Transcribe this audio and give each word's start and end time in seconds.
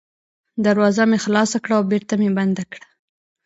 دروازه 0.65 1.03
مې 1.09 1.17
خلاصه 1.25 1.57
کړه 1.63 1.73
او 1.79 1.83
بېرته 1.91 2.13
مې 2.21 2.29
بنده 2.37 2.63
کړه. 2.71 2.87